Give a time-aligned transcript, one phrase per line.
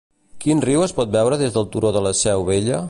[0.45, 2.79] Quin riu es pot veure des del turó de La Seu Vella?